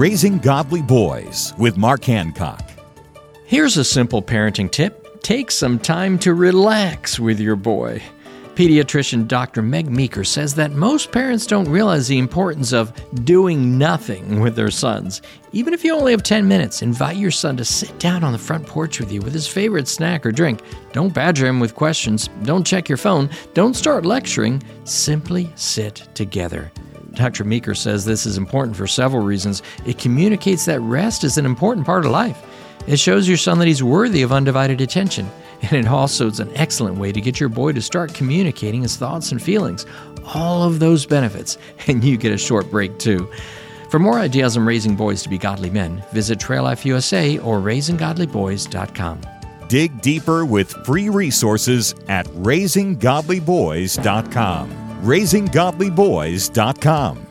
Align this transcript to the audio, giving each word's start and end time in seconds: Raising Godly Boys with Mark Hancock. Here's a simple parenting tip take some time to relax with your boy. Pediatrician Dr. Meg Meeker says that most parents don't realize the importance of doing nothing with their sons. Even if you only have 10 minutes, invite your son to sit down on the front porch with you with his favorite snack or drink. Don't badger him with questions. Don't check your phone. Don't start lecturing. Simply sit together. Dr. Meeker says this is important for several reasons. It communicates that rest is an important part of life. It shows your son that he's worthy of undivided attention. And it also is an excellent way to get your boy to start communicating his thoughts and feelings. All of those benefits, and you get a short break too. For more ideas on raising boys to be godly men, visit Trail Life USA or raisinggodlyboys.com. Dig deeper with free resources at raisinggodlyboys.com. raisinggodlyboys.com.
Raising 0.00 0.38
Godly 0.38 0.80
Boys 0.80 1.52
with 1.58 1.76
Mark 1.76 2.04
Hancock. 2.04 2.70
Here's 3.44 3.76
a 3.76 3.84
simple 3.84 4.22
parenting 4.22 4.70
tip 4.70 5.20
take 5.20 5.50
some 5.50 5.78
time 5.78 6.18
to 6.20 6.32
relax 6.32 7.20
with 7.20 7.38
your 7.38 7.54
boy. 7.54 8.00
Pediatrician 8.54 9.28
Dr. 9.28 9.60
Meg 9.60 9.90
Meeker 9.90 10.24
says 10.24 10.54
that 10.54 10.72
most 10.72 11.12
parents 11.12 11.46
don't 11.46 11.68
realize 11.68 12.08
the 12.08 12.16
importance 12.16 12.72
of 12.72 12.94
doing 13.26 13.76
nothing 13.76 14.40
with 14.40 14.56
their 14.56 14.70
sons. 14.70 15.20
Even 15.52 15.74
if 15.74 15.84
you 15.84 15.94
only 15.94 16.12
have 16.12 16.22
10 16.22 16.48
minutes, 16.48 16.80
invite 16.80 17.18
your 17.18 17.30
son 17.30 17.58
to 17.58 17.64
sit 17.66 17.98
down 17.98 18.24
on 18.24 18.32
the 18.32 18.38
front 18.38 18.66
porch 18.66 19.00
with 19.00 19.12
you 19.12 19.20
with 19.20 19.34
his 19.34 19.46
favorite 19.46 19.86
snack 19.86 20.24
or 20.24 20.32
drink. 20.32 20.62
Don't 20.94 21.12
badger 21.12 21.46
him 21.46 21.60
with 21.60 21.74
questions. 21.74 22.30
Don't 22.44 22.66
check 22.66 22.88
your 22.88 22.96
phone. 22.96 23.28
Don't 23.52 23.76
start 23.76 24.06
lecturing. 24.06 24.62
Simply 24.84 25.52
sit 25.56 26.08
together. 26.14 26.72
Dr. 27.14 27.44
Meeker 27.44 27.74
says 27.74 28.04
this 28.04 28.26
is 28.26 28.38
important 28.38 28.76
for 28.76 28.86
several 28.86 29.22
reasons. 29.22 29.62
It 29.84 29.98
communicates 29.98 30.64
that 30.66 30.80
rest 30.80 31.24
is 31.24 31.38
an 31.38 31.46
important 31.46 31.86
part 31.86 32.04
of 32.04 32.12
life. 32.12 32.40
It 32.86 32.98
shows 32.98 33.28
your 33.28 33.36
son 33.36 33.58
that 33.58 33.68
he's 33.68 33.82
worthy 33.82 34.22
of 34.22 34.32
undivided 34.32 34.80
attention. 34.80 35.30
And 35.62 35.74
it 35.74 35.88
also 35.88 36.26
is 36.26 36.40
an 36.40 36.50
excellent 36.54 36.96
way 36.96 37.12
to 37.12 37.20
get 37.20 37.38
your 37.38 37.50
boy 37.50 37.72
to 37.72 37.82
start 37.82 38.14
communicating 38.14 38.80
his 38.80 38.96
thoughts 38.96 39.30
and 39.30 39.42
feelings. 39.42 39.84
All 40.34 40.62
of 40.62 40.78
those 40.78 41.04
benefits, 41.04 41.58
and 41.86 42.02
you 42.02 42.16
get 42.16 42.32
a 42.32 42.38
short 42.38 42.70
break 42.70 42.98
too. 42.98 43.30
For 43.90 43.98
more 43.98 44.18
ideas 44.18 44.56
on 44.56 44.64
raising 44.64 44.96
boys 44.96 45.22
to 45.22 45.28
be 45.28 45.36
godly 45.36 45.68
men, 45.68 46.02
visit 46.14 46.40
Trail 46.40 46.62
Life 46.62 46.86
USA 46.86 47.36
or 47.40 47.60
raisinggodlyboys.com. 47.60 49.20
Dig 49.68 50.00
deeper 50.00 50.46
with 50.46 50.72
free 50.86 51.10
resources 51.10 51.94
at 52.08 52.24
raisinggodlyboys.com. 52.26 54.89
raisinggodlyboys.com. 55.02 57.29